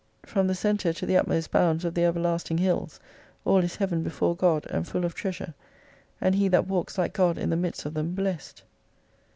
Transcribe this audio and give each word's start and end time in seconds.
From 0.25 0.47
the 0.47 0.55
centre 0.55 0.93
to 0.93 1.05
the 1.05 1.15
utmost 1.15 1.51
bounds 1.51 1.85
of 1.85 1.93
the 1.93 2.05
everlasting 2.05 2.57
hills 2.57 2.99
all 3.45 3.59
is 3.59 3.75
Heaven 3.75 4.01
before 4.01 4.35
God, 4.35 4.65
and 4.71 4.87
full 4.87 5.05
of 5.05 5.13
treasure; 5.13 5.53
and 6.19 6.33
he 6.33 6.47
that 6.47 6.65
walks 6.67 6.97
like 6.97 7.13
God 7.13 7.37
in 7.37 7.51
the 7.51 7.55
midst 7.55 7.85
of 7.85 7.93
them, 7.93 8.15
blessed. 8.15 8.63